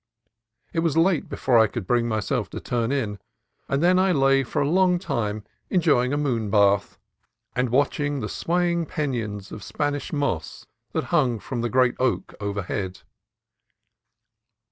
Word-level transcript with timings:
It 0.73 0.79
was 0.79 0.97
late 0.97 1.29
before 1.29 1.59
I 1.59 1.67
could 1.67 1.85
bring 1.85 2.07
myself 2.07 2.49
to 2.49 2.59
turn 2.59 2.91
in, 2.91 3.19
and 3.69 3.83
then 3.83 3.99
I 3.99 4.11
lay 4.11 4.41
for 4.43 4.59
a 4.59 4.67
long 4.67 4.97
time 4.97 5.43
enjoying 5.69 6.11
a 6.11 6.17
moon 6.17 6.49
bath, 6.49 6.97
and 7.55 7.69
watching 7.69 8.19
the 8.19 8.27
swaying 8.27 8.87
pennons 8.87 9.51
of 9.51 9.61
Spanish 9.61 10.11
moss 10.11 10.65
that 10.93 11.03
hung 11.13 11.37
from 11.37 11.61
the 11.61 11.69
great 11.69 11.93
oak 11.99 12.33
overhead. 12.39 13.01